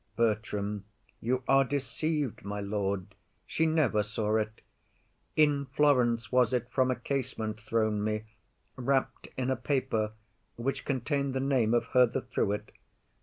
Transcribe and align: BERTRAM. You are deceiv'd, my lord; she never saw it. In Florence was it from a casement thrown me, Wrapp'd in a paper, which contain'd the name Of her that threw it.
BERTRAM. 0.15 0.85
You 1.19 1.43
are 1.47 1.63
deceiv'd, 1.63 2.43
my 2.43 2.59
lord; 2.59 3.13
she 3.45 3.67
never 3.67 4.01
saw 4.01 4.37
it. 4.37 4.61
In 5.35 5.67
Florence 5.67 6.31
was 6.31 6.53
it 6.53 6.71
from 6.71 6.89
a 6.89 6.95
casement 6.95 7.59
thrown 7.61 8.03
me, 8.03 8.23
Wrapp'd 8.77 9.27
in 9.37 9.51
a 9.51 9.55
paper, 9.55 10.13
which 10.55 10.85
contain'd 10.85 11.35
the 11.35 11.39
name 11.39 11.75
Of 11.75 11.85
her 11.93 12.07
that 12.07 12.31
threw 12.31 12.51
it. 12.51 12.71